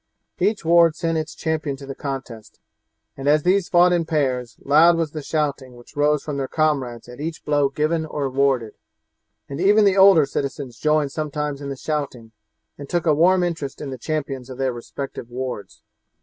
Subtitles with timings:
[0.39, 2.59] Each ward sent its champion to the contest,
[3.15, 7.07] and as these fought in pairs, loud was the shouting which rose from their comrades
[7.07, 8.73] at each blow given or warded,
[9.47, 12.31] and even the older citizens joined sometimes in the shouting
[12.79, 15.83] and took a warm interest in the champions of their respective wards.